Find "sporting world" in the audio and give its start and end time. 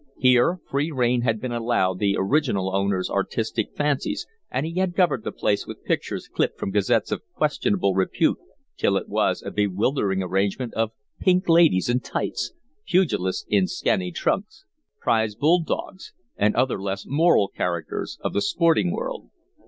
18.41-19.29